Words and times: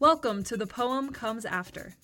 Welcome 0.00 0.42
to 0.44 0.56
The 0.56 0.66
Poem 0.66 1.10
Comes 1.12 1.44
After. 1.44 1.94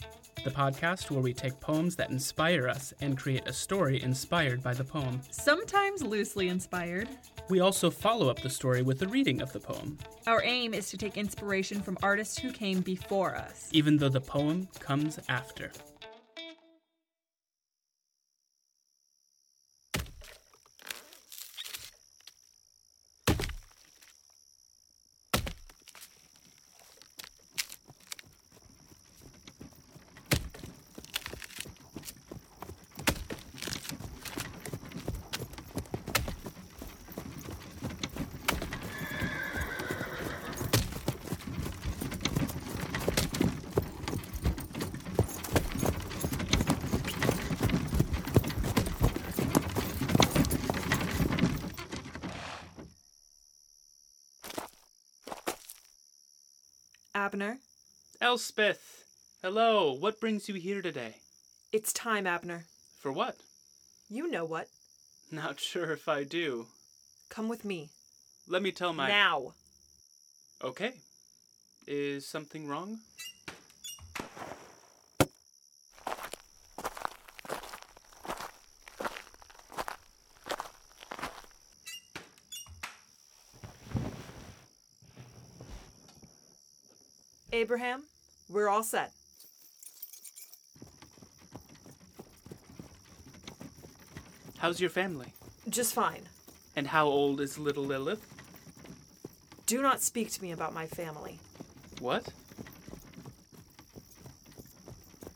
the 0.44 0.50
podcast 0.52 1.10
where 1.10 1.20
we 1.22 1.32
take 1.32 1.58
poems 1.58 1.96
that 1.96 2.10
inspire 2.10 2.68
us 2.68 2.94
and 3.00 3.18
create 3.18 3.48
a 3.48 3.52
story 3.52 4.00
inspired 4.02 4.62
by 4.62 4.74
the 4.74 4.84
poem. 4.84 5.20
Sometimes 5.30 6.02
loosely 6.02 6.48
inspired. 6.48 7.08
We 7.48 7.58
also 7.60 7.90
follow 7.90 8.28
up 8.28 8.40
the 8.42 8.50
story 8.50 8.82
with 8.82 9.02
a 9.02 9.08
reading 9.08 9.40
of 9.40 9.52
the 9.52 9.58
poem, 9.58 9.98
Our 10.28 10.42
aim 10.44 10.72
is 10.74 10.88
to 10.90 10.96
take 10.98 11.16
inspiration 11.16 11.80
from 11.82 11.98
artists 12.02 12.38
who 12.38 12.52
came 12.52 12.80
before 12.80 13.34
us. 13.34 13.68
even 13.72 13.96
though 13.96 14.08
the 14.08 14.20
poem 14.20 14.68
comes 14.78 15.18
after. 15.28 15.72
Abner, 57.26 57.58
Elspeth! 58.20 59.04
Hello, 59.42 59.92
what 59.92 60.20
brings 60.20 60.48
you 60.48 60.54
here 60.54 60.80
today? 60.80 61.16
it's 61.72 61.92
time, 61.92 62.24
Abner. 62.24 62.66
For 63.00 63.10
what? 63.10 63.34
You 64.08 64.30
know 64.30 64.44
what. 64.44 64.68
Not 65.32 65.58
sure 65.58 65.90
if 65.90 66.08
I 66.08 66.22
do. 66.22 66.66
Come 67.28 67.48
with 67.48 67.64
me. 67.64 67.88
Let 68.46 68.62
me 68.62 68.70
tell 68.70 68.92
my. 68.92 69.08
Now. 69.08 69.54
Okay. 70.62 70.92
Is 71.88 72.24
something 72.28 72.68
wrong? 72.68 73.00
Abraham, 87.56 88.02
we're 88.50 88.68
all 88.68 88.82
set. 88.82 89.12
How's 94.58 94.78
your 94.78 94.90
family? 94.90 95.32
Just 95.66 95.94
fine. 95.94 96.28
And 96.76 96.86
how 96.86 97.06
old 97.06 97.40
is 97.40 97.58
little 97.58 97.82
Lilith? 97.82 98.20
Do 99.64 99.80
not 99.80 100.02
speak 100.02 100.30
to 100.32 100.42
me 100.42 100.52
about 100.52 100.74
my 100.74 100.86
family. 100.86 101.38
What? 101.98 102.28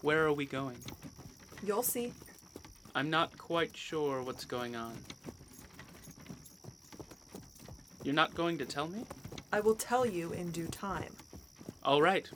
Where 0.03 0.27
are 0.27 0.35
we 0.35 0.45
going? 0.45 0.77
You'll 1.65 1.83
see. 1.83 2.13
I'm 2.95 3.09
not 3.09 3.39
quite 3.39 3.75
sure 3.75 4.21
what's 4.21 4.45
going 4.45 4.77
on. 4.77 4.93
You're 8.05 8.15
not 8.15 8.35
going 8.35 8.59
to 8.59 8.67
tell 8.67 8.89
me? 8.89 9.05
I 9.51 9.61
will 9.61 9.75
tell 9.75 10.05
you 10.05 10.33
in 10.33 10.51
due 10.51 10.67
time. 10.67 11.15
All 11.83 12.03
right. 12.03 12.29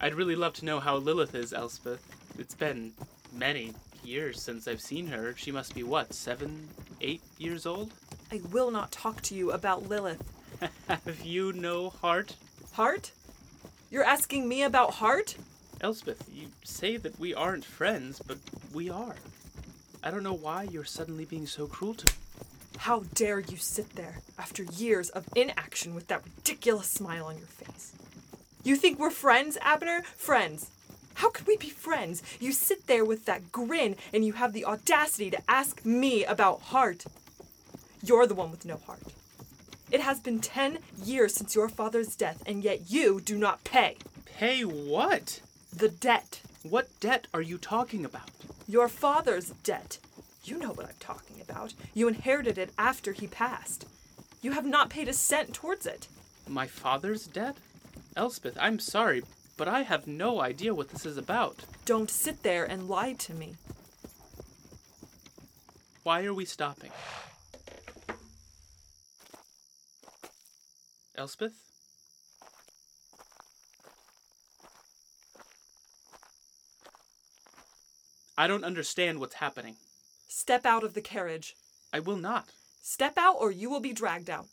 I'd 0.00 0.14
really 0.14 0.36
love 0.36 0.54
to 0.54 0.64
know 0.64 0.80
how 0.80 0.96
Lilith 0.96 1.34
is, 1.34 1.52
Elspeth. 1.52 2.00
It's 2.38 2.54
been 2.54 2.92
many 3.34 3.74
years 4.02 4.40
since 4.40 4.66
I've 4.66 4.80
seen 4.80 5.06
her. 5.08 5.34
She 5.36 5.52
must 5.52 5.74
be 5.74 5.82
what, 5.82 6.14
seven, 6.14 6.68
eight 7.02 7.20
years 7.38 7.66
old? 7.66 7.92
I 8.32 8.40
will 8.50 8.70
not 8.70 8.92
talk 8.92 9.20
to 9.22 9.34
you 9.34 9.52
about 9.52 9.88
Lilith. 9.88 10.22
Have 10.88 11.22
you 11.22 11.52
no 11.52 11.90
heart? 11.90 12.34
Heart? 12.72 13.12
You're 13.90 14.04
asking 14.04 14.48
me 14.48 14.62
about 14.62 14.94
Heart? 14.94 15.36
Elspeth, 15.82 16.28
you 16.32 16.48
say 16.64 16.96
that 16.96 17.18
we 17.20 17.34
aren't 17.34 17.64
friends, 17.64 18.22
but 18.26 18.38
we 18.72 18.88
are. 18.88 19.16
I 20.02 20.10
don't 20.10 20.22
know 20.22 20.32
why 20.32 20.62
you're 20.64 20.84
suddenly 20.84 21.26
being 21.26 21.46
so 21.46 21.66
cruel 21.66 21.94
to 21.94 22.06
me. 22.06 22.25
How 22.78 23.00
dare 23.14 23.40
you 23.40 23.56
sit 23.56 23.96
there 23.96 24.18
after 24.38 24.62
years 24.62 25.08
of 25.10 25.28
inaction 25.34 25.94
with 25.94 26.08
that 26.08 26.24
ridiculous 26.24 26.88
smile 26.88 27.26
on 27.26 27.36
your 27.38 27.46
face? 27.46 27.92
You 28.62 28.76
think 28.76 28.98
we're 28.98 29.10
friends, 29.10 29.58
Abner? 29.60 30.02
Friends. 30.16 30.70
How 31.14 31.30
could 31.30 31.46
we 31.46 31.56
be 31.56 31.70
friends? 31.70 32.22
You 32.38 32.52
sit 32.52 32.86
there 32.86 33.04
with 33.04 33.24
that 33.24 33.50
grin 33.50 33.96
and 34.12 34.24
you 34.24 34.34
have 34.34 34.52
the 34.52 34.64
audacity 34.64 35.30
to 35.30 35.38
ask 35.50 35.84
me 35.84 36.24
about 36.24 36.60
heart. 36.62 37.04
You're 38.02 38.26
the 38.26 38.34
one 38.34 38.50
with 38.50 38.64
no 38.66 38.76
heart. 38.76 39.02
It 39.90 40.00
has 40.00 40.20
been 40.20 40.40
10 40.40 40.78
years 41.02 41.34
since 41.34 41.54
your 41.54 41.68
father's 41.68 42.16
death, 42.16 42.42
and 42.44 42.62
yet 42.64 42.90
you 42.90 43.20
do 43.20 43.38
not 43.38 43.62
pay 43.64 43.96
Pay 44.36 44.62
what? 44.62 45.40
the 45.72 45.88
debt. 45.88 46.40
What 46.62 46.88
debt 47.00 47.26
are 47.32 47.40
you 47.42 47.56
talking 47.56 48.04
about? 48.04 48.30
Your 48.68 48.88
father's 48.88 49.50
debt. 49.62 49.98
You 50.44 50.58
know 50.58 50.70
what 50.72 50.86
I'm 50.86 50.94
talking 51.00 51.35
about. 51.56 51.74
You 51.94 52.08
inherited 52.08 52.58
it 52.58 52.70
after 52.78 53.12
he 53.12 53.26
passed. 53.26 53.86
You 54.42 54.52
have 54.52 54.66
not 54.66 54.90
paid 54.90 55.08
a 55.08 55.12
cent 55.12 55.54
towards 55.54 55.86
it. 55.86 56.08
My 56.48 56.66
father's 56.66 57.26
debt? 57.26 57.56
Elspeth, 58.16 58.56
I'm 58.60 58.78
sorry, 58.78 59.22
but 59.56 59.68
I 59.68 59.82
have 59.82 60.06
no 60.06 60.40
idea 60.40 60.74
what 60.74 60.90
this 60.90 61.06
is 61.06 61.16
about. 61.16 61.64
Don't 61.84 62.10
sit 62.10 62.42
there 62.42 62.64
and 62.64 62.88
lie 62.88 63.14
to 63.14 63.34
me. 63.34 63.54
Why 66.02 66.24
are 66.24 66.34
we 66.34 66.44
stopping? 66.44 66.90
Elspeth? 71.16 71.54
I 78.38 78.46
don't 78.46 78.64
understand 78.64 79.18
what's 79.18 79.36
happening. 79.36 79.76
Step 80.28 80.66
out 80.66 80.84
of 80.84 80.94
the 80.94 81.00
carriage. 81.00 81.54
I 81.92 82.00
will 82.00 82.16
not. 82.16 82.50
Step 82.82 83.16
out 83.16 83.36
or 83.38 83.50
you 83.50 83.70
will 83.70 83.80
be 83.80 83.92
dragged 83.92 84.30
out. 84.30 84.46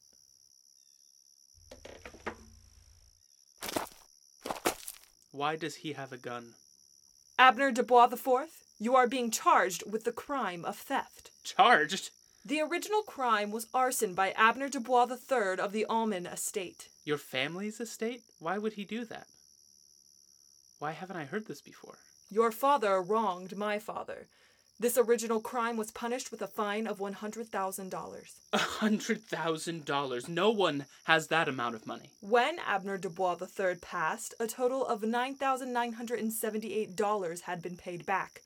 Why 5.31 5.55
does 5.55 5.75
he 5.77 5.93
have 5.93 6.11
a 6.11 6.17
gun? 6.17 6.53
Abner 7.39 7.71
Dubois 7.71 8.11
IV, 8.13 8.49
you 8.79 8.95
are 8.95 9.07
being 9.07 9.31
charged 9.31 9.83
with 9.91 10.03
the 10.03 10.11
crime 10.11 10.63
of 10.63 10.77
theft. 10.77 11.31
Charged? 11.43 12.11
The 12.45 12.61
original 12.61 13.01
crime 13.01 13.51
was 13.51 13.67
arson 13.73 14.13
by 14.13 14.31
Abner 14.31 14.69
Dubois 14.69 15.07
III 15.09 15.59
of 15.59 15.71
the 15.71 15.85
Almond 15.85 16.27
estate. 16.27 16.89
Your 17.03 17.17
family's 17.17 17.79
estate? 17.79 18.21
Why 18.39 18.57
would 18.57 18.73
he 18.73 18.83
do 18.83 19.05
that? 19.05 19.27
Why 20.77 20.91
haven't 20.91 21.17
I 21.17 21.25
heard 21.25 21.47
this 21.47 21.61
before? 21.61 21.97
Your 22.29 22.51
father 22.51 23.01
wronged 23.01 23.57
my 23.57 23.79
father. 23.79 24.27
This 24.79 24.97
original 24.97 25.39
crime 25.39 25.77
was 25.77 25.91
punished 25.91 26.31
with 26.31 26.41
a 26.41 26.47
fine 26.47 26.87
of 26.87 26.97
$100,000. 26.97 28.31
A 28.53 28.57
hundred 28.57 29.21
thousand 29.23 29.85
dollars. 29.85 30.27
No 30.27 30.49
one 30.49 30.85
has 31.03 31.27
that 31.27 31.47
amount 31.47 31.75
of 31.75 31.85
money. 31.85 32.09
When 32.21 32.57
Abner 32.59 32.97
Dubois 32.97 33.37
III 33.39 33.75
passed, 33.75 34.33
a 34.39 34.47
total 34.47 34.83
of 34.85 35.01
$9,978 35.01 37.41
had 37.41 37.61
been 37.61 37.77
paid 37.77 38.03
back. 38.05 38.41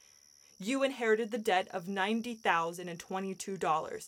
You 0.60 0.84
inherited 0.84 1.32
the 1.32 1.38
debt 1.38 1.68
of 1.72 1.86
$90,022. 1.86 4.08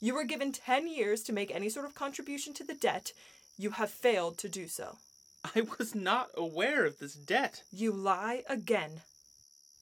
You 0.00 0.14
were 0.14 0.24
given 0.24 0.50
10 0.52 0.88
years 0.88 1.22
to 1.22 1.32
make 1.32 1.54
any 1.54 1.68
sort 1.68 1.86
of 1.86 1.94
contribution 1.94 2.54
to 2.54 2.64
the 2.64 2.74
debt. 2.74 3.12
You 3.56 3.70
have 3.70 3.90
failed 3.90 4.36
to 4.38 4.48
do 4.48 4.66
so. 4.66 4.96
I 5.54 5.62
was 5.78 5.94
not 5.94 6.30
aware 6.36 6.84
of 6.86 6.98
this 6.98 7.14
debt. 7.14 7.62
You 7.70 7.92
lie 7.92 8.42
again. 8.48 9.02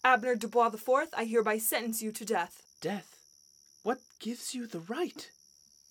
Abner 0.03 0.35
Dubois 0.35 0.73
IV, 0.73 1.09
I 1.15 1.25
hereby 1.25 1.59
sentence 1.59 2.03
you 2.03 2.11
to 2.13 2.25
death. 2.25 2.63
Death? 2.81 3.17
What 3.83 3.99
gives 4.19 4.55
you 4.55 4.67
the 4.67 4.81
right? 4.81 5.31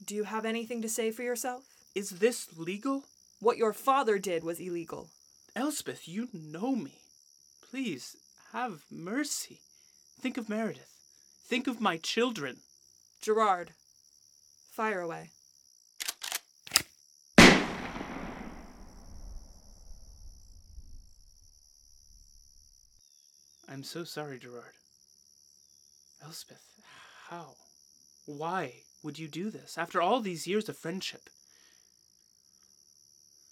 Do 0.03 0.15
you 0.15 0.23
have 0.23 0.45
anything 0.45 0.81
to 0.81 0.89
say 0.89 1.11
for 1.11 1.21
yourself? 1.21 1.63
Is 1.93 2.09
this 2.09 2.47
legal? 2.57 3.03
What 3.39 3.57
your 3.57 3.73
father 3.73 4.17
did 4.17 4.43
was 4.43 4.59
illegal. 4.59 5.09
Elspeth, 5.55 6.07
you 6.07 6.27
know 6.33 6.75
me. 6.75 6.93
Please, 7.69 8.15
have 8.51 8.81
mercy. 8.89 9.59
Think 10.19 10.37
of 10.37 10.49
Meredith. 10.49 10.89
Think 11.47 11.67
of 11.67 11.79
my 11.79 11.97
children. 11.97 12.57
Gerard, 13.21 13.71
fire 14.71 15.01
away. 15.01 15.29
I'm 23.71 23.83
so 23.83 24.03
sorry, 24.03 24.39
Gerard. 24.39 24.73
Elspeth, 26.23 26.63
how? 27.29 27.53
Why 28.25 28.81
would 29.03 29.19
you 29.19 29.27
do 29.27 29.51
this 29.51 29.77
after 29.77 30.01
all 30.01 30.19
these 30.21 30.47
years 30.47 30.67
of 30.69 30.77
friendship? 30.77 31.29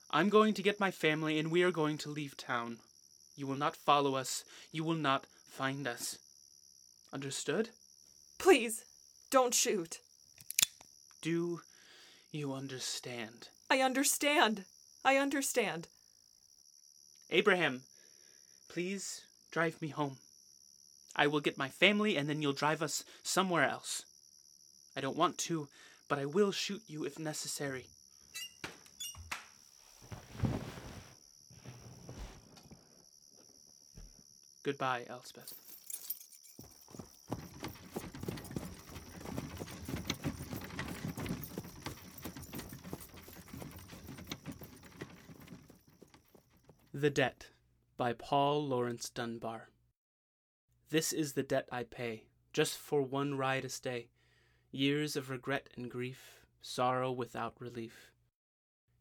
I'm 0.09 0.29
going 0.29 0.53
to 0.55 0.63
get 0.63 0.79
my 0.79 0.89
family 0.89 1.37
and 1.37 1.51
we 1.51 1.61
are 1.63 1.71
going 1.71 1.97
to 1.99 2.09
leave 2.09 2.35
town. 2.35 2.77
You 3.35 3.45
will 3.45 3.57
not 3.57 3.75
follow 3.75 4.15
us. 4.15 4.43
You 4.71 4.83
will 4.83 4.95
not 4.95 5.25
find 5.51 5.87
us. 5.87 6.17
Understood? 7.13 7.69
Please, 8.39 8.83
don't 9.29 9.53
shoot. 9.53 9.99
Do 11.21 11.61
you 12.31 12.53
understand? 12.53 13.49
I 13.69 13.81
understand. 13.81 14.63
I 15.05 15.17
understand. 15.17 15.87
Abraham, 17.29 17.81
please 18.69 19.26
drive 19.51 19.81
me 19.81 19.89
home. 19.89 20.17
I 21.15 21.27
will 21.27 21.39
get 21.39 21.57
my 21.57 21.69
family 21.69 22.15
and 22.15 22.29
then 22.29 22.41
you'll 22.41 22.53
drive 22.53 22.81
us 22.81 23.03
somewhere 23.23 23.63
else. 23.63 24.03
I 24.95 25.01
don't 25.01 25.17
want 25.17 25.37
to, 25.39 25.67
but 26.07 26.19
I 26.19 26.25
will 26.25 26.51
shoot 26.51 26.81
you 26.87 27.05
if 27.05 27.19
necessary. 27.19 27.85
Goodbye, 34.63 35.05
Elspeth. 35.09 35.53
The 46.93 47.09
Debt 47.09 47.47
by 47.97 48.13
Paul 48.13 48.67
Laurence 48.67 49.09
Dunbar. 49.09 49.69
This 50.89 51.11
is 51.11 51.33
the 51.33 51.43
debt 51.43 51.67
I 51.71 51.83
pay, 51.83 52.25
just 52.53 52.77
for 52.77 53.01
one 53.01 53.35
riotous 53.35 53.79
day. 53.79 54.09
Years 54.71 55.15
of 55.15 55.31
regret 55.31 55.69
and 55.75 55.89
grief, 55.89 56.45
sorrow 56.61 57.11
without 57.11 57.59
relief. 57.59 58.11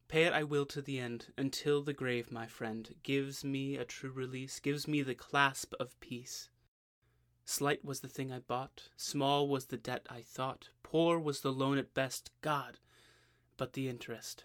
Pay 0.09 0.23
it 0.25 0.33
I 0.33 0.45
will 0.45 0.65
to 0.67 0.81
the 0.81 0.99
end, 0.99 1.27
until 1.37 1.83
the 1.83 1.93
grave, 1.93 2.33
my 2.33 2.47
friend, 2.47 2.95
gives 3.03 3.45
me 3.45 3.77
a 3.77 3.85
true 3.85 4.11
release, 4.11 4.61
gives 4.61 4.89
me 4.89 5.03
the 5.03 5.15
clasp 5.15 5.75
of 5.79 5.99
peace. 6.01 6.49
Slight 7.45 7.85
was 7.85 8.01
the 8.01 8.09
thing 8.09 8.33
I 8.33 8.39
bought, 8.39 8.89
small 8.97 9.47
was 9.47 9.67
the 9.67 9.77
debt 9.77 10.07
I 10.09 10.23
thought, 10.23 10.71
poor 10.83 11.19
was 11.19 11.41
the 11.41 11.53
loan 11.53 11.77
at 11.77 11.93
best, 11.93 12.31
God, 12.41 12.79
but 13.57 13.75
the 13.75 13.89
interest. 13.89 14.45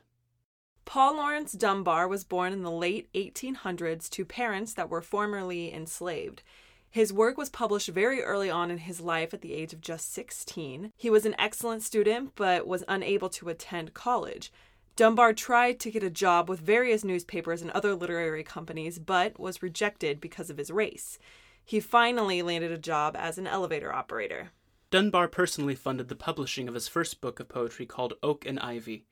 Paul 0.92 1.16
Laurence 1.16 1.54
Dunbar 1.54 2.06
was 2.10 2.26
born 2.26 2.52
in 2.52 2.64
the 2.64 2.70
late 2.70 3.08
1800s 3.14 4.10
to 4.10 4.26
parents 4.26 4.74
that 4.74 4.90
were 4.90 5.02
formerly 5.02 5.74
enslaved. 5.74 6.44
His 6.90 7.14
work 7.14 7.38
was 7.38 7.50
published 7.50 7.88
very 7.88 8.22
early 8.22 8.50
on 8.50 8.70
in 8.70 8.80
his 8.80 9.00
life 9.00 9.34
at 9.34 9.40
the 9.40 9.54
age 9.54 9.72
of 9.72 9.80
just 9.80 10.12
16. 10.12 10.92
He 10.98 11.10
was 11.10 11.26
an 11.26 11.34
excellent 11.40 11.84
student 11.84 12.34
but 12.36 12.68
was 12.68 12.84
unable 12.90 13.30
to 13.30 13.48
attend 13.48 13.94
college. 13.94 14.52
Dunbar 14.98 15.32
tried 15.32 15.80
to 15.80 15.92
get 15.92 16.04
a 16.04 16.10
job 16.10 16.50
with 16.50 16.60
various 16.60 17.06
newspapers 17.06 17.62
and 17.62 17.72
other 17.72 17.96
literary 17.96 18.44
companies 18.44 19.00
but 19.00 19.40
was 19.40 19.64
rejected 19.64 20.20
because 20.20 20.50
of 20.50 20.58
his 20.58 20.72
race. 20.72 21.18
He 21.64 21.80
finally 21.80 22.42
landed 22.42 22.74
a 22.74 22.78
job 22.78 23.16
as 23.18 23.38
an 23.38 23.48
elevator 23.48 23.94
operator. 23.94 24.50
Dunbar 24.90 25.30
personally 25.30 25.76
funded 25.76 26.10
the 26.10 26.18
publishing 26.18 26.68
of 26.68 26.74
his 26.74 26.90
first 26.90 27.22
book 27.22 27.40
of 27.40 27.48
poetry 27.48 27.86
called 27.86 28.16
Oak 28.22 28.46
and 28.46 28.60
Ivy. 28.60 29.06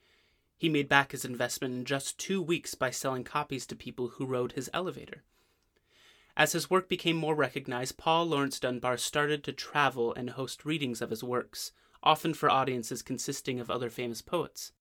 He 0.59 0.67
made 0.67 0.89
back 0.89 1.13
his 1.13 1.23
investment 1.23 1.73
in 1.73 1.85
just 1.85 2.17
two 2.17 2.41
weeks 2.41 2.75
by 2.75 2.91
selling 2.91 3.23
copies 3.23 3.65
to 3.67 3.77
people 3.77 4.09
who 4.09 4.25
rode 4.25 4.51
his 4.51 4.69
elevator. 4.73 5.23
As 6.35 6.51
his 6.51 6.69
work 6.69 6.89
became 6.89 7.15
more 7.15 7.33
recognized, 7.33 7.97
Paul 7.97 8.25
Laurence 8.25 8.59
Dunbar 8.59 8.97
started 8.97 9.41
to 9.45 9.53
travel 9.53 10.13
and 10.13 10.31
host 10.31 10.65
readings 10.65 11.01
of 11.01 11.11
his 11.11 11.23
works, 11.23 11.71
often 12.03 12.33
for 12.33 12.49
audiences 12.49 13.01
consisting 13.01 13.61
of 13.61 13.71
other 13.71 13.89
famous 13.89 14.21
poets. 14.21 14.73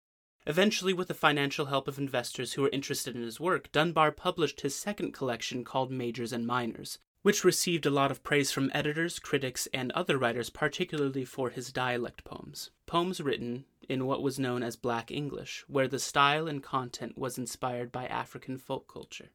Eventually, 0.49 0.93
with 0.93 1.07
the 1.07 1.15
financial 1.15 1.67
help 1.67 1.87
of 1.87 1.97
investors 1.97 2.55
who 2.55 2.63
were 2.63 2.71
interested 2.71 3.15
in 3.15 3.23
his 3.23 3.39
work, 3.39 3.71
Dunbar 3.71 4.11
published 4.11 4.63
his 4.63 4.75
second 4.75 5.13
collection 5.13 5.63
called 5.63 5.93
Majors 5.93 6.33
and 6.33 6.45
Minors, 6.45 6.99
which 7.23 7.45
received 7.45 7.87
a 7.87 7.91
lot 7.91 8.11
of 8.11 8.25
praise 8.25 8.51
from 8.51 8.73
editors, 8.75 9.21
critics, 9.21 9.69
and 9.73 9.93
other 9.93 10.19
writers, 10.19 10.51
particularly 10.51 11.25
for 11.25 11.51
his 11.51 11.71
dialect 11.71 12.25
poems. 12.25 12.71
Poems 12.87 13.21
written 13.21 13.65
in 13.89 14.07
what 14.07 14.23
was 14.23 14.39
known 14.39 14.63
as 14.63 14.77
Black 14.77 15.11
English, 15.11 15.65
where 15.67 15.89
the 15.89 15.99
style 15.99 16.47
and 16.47 16.63
content 16.63 17.17
was 17.17 17.39
inspired 17.39 17.91
by 17.91 18.07
African 18.07 18.59
folk 18.59 18.93
culture. 18.93 19.31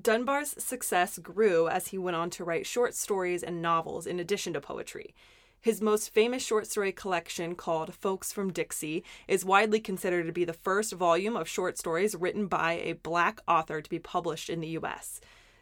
Dunbar's 0.00 0.54
success 0.62 1.18
grew 1.18 1.68
as 1.68 1.88
he 1.88 1.98
went 1.98 2.16
on 2.16 2.30
to 2.30 2.44
write 2.44 2.66
short 2.66 2.94
stories 2.94 3.42
and 3.42 3.60
novels 3.60 4.06
in 4.06 4.20
addition 4.20 4.52
to 4.52 4.60
poetry. 4.60 5.14
His 5.60 5.80
most 5.80 6.10
famous 6.10 6.44
short 6.44 6.68
story 6.68 6.92
collection, 6.92 7.56
called 7.56 7.92
Folks 7.92 8.32
from 8.32 8.52
Dixie, 8.52 9.02
is 9.26 9.44
widely 9.44 9.80
considered 9.80 10.26
to 10.26 10.32
be 10.32 10.44
the 10.44 10.52
first 10.52 10.92
volume 10.92 11.36
of 11.36 11.48
short 11.48 11.76
stories 11.76 12.14
written 12.14 12.46
by 12.46 12.74
a 12.74 12.92
black 12.92 13.40
author 13.48 13.82
to 13.82 13.90
be 13.90 13.98
published 13.98 14.48
in 14.48 14.60
the 14.60 14.68
U.S. 14.68 15.20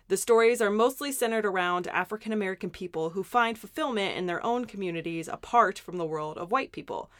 The 0.08 0.18
stories 0.18 0.60
are 0.60 0.70
mostly 0.70 1.12
centered 1.12 1.46
around 1.46 1.86
African 1.88 2.32
American 2.32 2.68
people 2.68 3.10
who 3.10 3.24
find 3.24 3.58
fulfillment 3.58 4.16
in 4.18 4.26
their 4.26 4.44
own 4.44 4.66
communities 4.66 5.28
apart 5.28 5.78
from 5.78 5.96
the 5.96 6.04
world 6.04 6.36
of 6.36 6.52
white 6.52 6.72
people. 6.72 7.10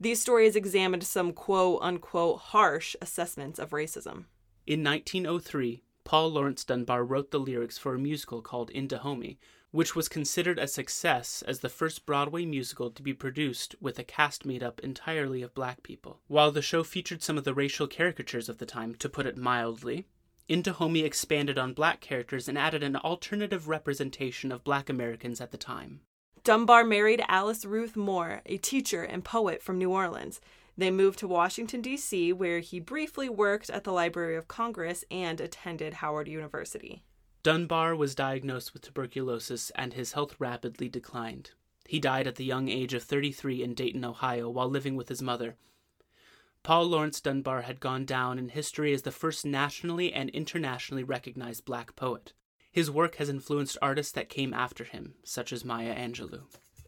These 0.00 0.20
stories 0.20 0.56
examined 0.56 1.04
some 1.04 1.32
quote 1.32 1.80
unquote 1.82 2.38
harsh 2.38 2.96
assessments 3.00 3.58
of 3.58 3.70
racism. 3.70 4.24
In 4.66 4.82
1903, 4.82 5.82
Paul 6.04 6.32
Laurence 6.32 6.64
Dunbar 6.64 7.04
wrote 7.04 7.30
the 7.30 7.40
lyrics 7.40 7.78
for 7.78 7.94
a 7.94 7.98
musical 7.98 8.42
called 8.42 8.70
In 8.70 8.86
Dahomey, 8.86 9.38
which 9.70 9.96
was 9.96 10.08
considered 10.08 10.58
a 10.58 10.68
success 10.68 11.42
as 11.46 11.60
the 11.60 11.68
first 11.68 12.06
Broadway 12.06 12.44
musical 12.44 12.90
to 12.90 13.02
be 13.02 13.12
produced 13.12 13.74
with 13.80 13.98
a 13.98 14.04
cast 14.04 14.44
made 14.44 14.62
up 14.62 14.80
entirely 14.80 15.42
of 15.42 15.54
black 15.54 15.82
people. 15.82 16.20
While 16.28 16.52
the 16.52 16.62
show 16.62 16.84
featured 16.84 17.22
some 17.22 17.38
of 17.38 17.44
the 17.44 17.54
racial 17.54 17.88
caricatures 17.88 18.48
of 18.48 18.58
the 18.58 18.66
time, 18.66 18.94
to 18.96 19.08
put 19.08 19.26
it 19.26 19.36
mildly, 19.36 20.06
In 20.46 20.62
Dahomey 20.62 21.00
expanded 21.00 21.58
on 21.58 21.72
black 21.72 22.00
characters 22.00 22.48
and 22.48 22.58
added 22.58 22.82
an 22.82 22.96
alternative 22.96 23.66
representation 23.66 24.52
of 24.52 24.62
black 24.62 24.88
Americans 24.88 25.40
at 25.40 25.50
the 25.50 25.58
time. 25.58 26.02
Dunbar 26.44 26.84
married 26.84 27.24
Alice 27.26 27.64
Ruth 27.64 27.96
Moore, 27.96 28.42
a 28.44 28.58
teacher 28.58 29.02
and 29.02 29.24
poet 29.24 29.62
from 29.62 29.78
New 29.78 29.90
Orleans. 29.90 30.42
They 30.76 30.90
moved 30.90 31.18
to 31.20 31.28
Washington, 31.28 31.80
D.C., 31.80 32.34
where 32.34 32.58
he 32.58 32.80
briefly 32.80 33.30
worked 33.30 33.70
at 33.70 33.84
the 33.84 33.92
Library 33.94 34.36
of 34.36 34.46
Congress 34.46 35.06
and 35.10 35.40
attended 35.40 35.94
Howard 35.94 36.28
University. 36.28 37.02
Dunbar 37.42 37.96
was 37.96 38.14
diagnosed 38.14 38.74
with 38.74 38.82
tuberculosis 38.82 39.70
and 39.74 39.94
his 39.94 40.12
health 40.12 40.36
rapidly 40.38 40.86
declined. 40.86 41.52
He 41.88 41.98
died 41.98 42.26
at 42.26 42.34
the 42.34 42.44
young 42.44 42.68
age 42.68 42.92
of 42.92 43.02
33 43.02 43.62
in 43.62 43.72
Dayton, 43.72 44.04
Ohio, 44.04 44.50
while 44.50 44.68
living 44.68 44.96
with 44.96 45.08
his 45.08 45.22
mother. 45.22 45.56
Paul 46.62 46.84
Laurence 46.88 47.22
Dunbar 47.22 47.62
had 47.62 47.80
gone 47.80 48.04
down 48.04 48.38
in 48.38 48.50
history 48.50 48.92
as 48.92 49.02
the 49.02 49.10
first 49.10 49.46
nationally 49.46 50.12
and 50.12 50.28
internationally 50.28 51.04
recognized 51.04 51.64
black 51.64 51.96
poet. 51.96 52.34
His 52.74 52.90
work 52.90 53.14
has 53.16 53.28
influenced 53.28 53.78
artists 53.80 54.10
that 54.14 54.28
came 54.28 54.52
after 54.52 54.82
him, 54.82 55.14
such 55.22 55.52
as 55.52 55.64
Maya 55.64 55.94
Angelou. 55.94 56.40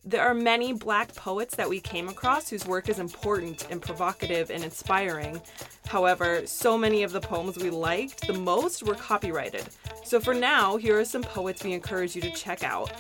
There 0.05 0.21
are 0.21 0.35
many 0.35 0.73
black 0.73 1.15
poets 1.15 1.55
that 1.55 1.69
we 1.69 1.79
came 1.79 2.09
across 2.09 2.49
whose 2.49 2.67
work 2.67 2.89
is 2.89 2.99
important 2.99 3.69
and 3.71 3.81
provocative 3.81 4.51
and 4.51 4.65
inspiring. 4.65 5.41
However, 5.87 6.45
so 6.45 6.77
many 6.77 7.05
of 7.05 7.13
the 7.13 7.21
poems 7.21 7.57
we 7.59 7.71
liked 7.71 8.27
the 8.27 8.33
most 8.33 8.83
were 8.83 8.97
copyrighted. 8.97 9.65
So 10.05 10.19
for 10.19 10.35
now, 10.35 10.77
here 10.77 10.99
are 10.99 11.05
some 11.05 11.23
poets 11.23 11.63
we 11.63 11.73
encourage 11.73 12.17
you 12.17 12.23
to 12.23 12.33
check 12.33 12.65
out 12.65 12.91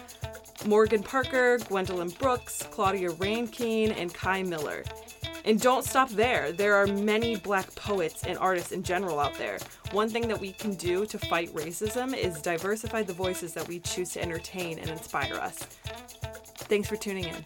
Morgan 0.64 1.02
Parker, 1.02 1.58
Gwendolyn 1.58 2.10
Brooks, 2.10 2.68
Claudia 2.70 3.10
Rankine, 3.10 3.90
and 3.90 4.14
Kei 4.14 4.44
Miller. 4.44 4.84
And 5.46 5.60
don't 5.60 5.84
stop 5.84 6.10
there. 6.10 6.50
There 6.50 6.74
are 6.74 6.88
many 6.88 7.36
black 7.36 7.72
poets 7.76 8.24
and 8.24 8.36
artists 8.36 8.72
in 8.72 8.82
general 8.82 9.20
out 9.20 9.34
there. 9.34 9.58
One 9.92 10.08
thing 10.08 10.26
that 10.26 10.40
we 10.40 10.50
can 10.50 10.74
do 10.74 11.06
to 11.06 11.18
fight 11.18 11.54
racism 11.54 12.16
is 12.16 12.42
diversify 12.42 13.04
the 13.04 13.12
voices 13.12 13.54
that 13.54 13.68
we 13.68 13.78
choose 13.78 14.10
to 14.14 14.22
entertain 14.22 14.80
and 14.80 14.90
inspire 14.90 15.34
us. 15.34 15.58
Thanks 16.68 16.88
for 16.88 16.96
tuning 16.96 17.24
in. 17.24 17.44